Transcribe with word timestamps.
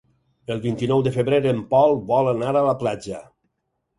El 0.53 0.61
vint-i-nou 0.63 1.03
de 1.07 1.11
febrer 1.17 1.41
en 1.51 1.59
Pol 1.73 1.93
vol 2.11 2.31
anar 2.31 2.53
a 2.53 2.65
la 2.71 2.75
platja. 2.83 3.21